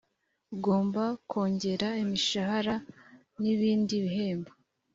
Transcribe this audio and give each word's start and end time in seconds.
ugomba 0.53 1.03
kongera 1.29 1.87
imishahara 2.03 2.75
n 3.41 3.41
ibindi 3.53 3.93
bihembo 4.03 4.51